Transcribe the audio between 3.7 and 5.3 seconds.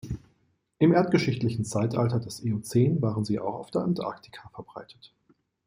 Antarktika verbreitet.